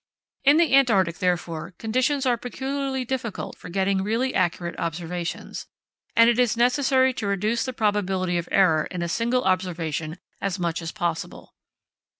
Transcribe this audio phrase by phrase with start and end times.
[0.43, 5.67] In the Antarctic, therefore, conditions are peculiarly difficult for getting really accurate observations,
[6.15, 10.57] and it is necessary to reduce the probability of error in a single observation as
[10.57, 11.53] much as possible.